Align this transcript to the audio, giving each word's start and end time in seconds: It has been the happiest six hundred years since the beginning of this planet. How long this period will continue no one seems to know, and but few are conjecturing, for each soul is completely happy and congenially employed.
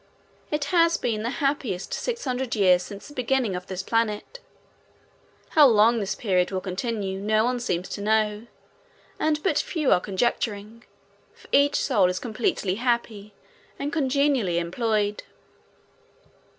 It 0.49 0.63
has 0.73 0.97
been 0.97 1.21
the 1.21 1.29
happiest 1.45 1.93
six 1.93 2.25
hundred 2.25 2.55
years 2.55 2.81
since 2.81 3.07
the 3.07 3.13
beginning 3.13 3.55
of 3.55 3.67
this 3.67 3.83
planet. 3.83 4.39
How 5.49 5.67
long 5.67 5.99
this 5.99 6.15
period 6.15 6.49
will 6.49 6.59
continue 6.59 7.19
no 7.19 7.43
one 7.45 7.59
seems 7.59 7.87
to 7.89 8.01
know, 8.01 8.47
and 9.19 9.43
but 9.43 9.59
few 9.59 9.91
are 9.91 9.99
conjecturing, 10.01 10.85
for 11.35 11.47
each 11.51 11.75
soul 11.75 12.09
is 12.09 12.17
completely 12.17 12.77
happy 12.81 13.35
and 13.77 13.93
congenially 13.93 14.57
employed. 14.57 15.21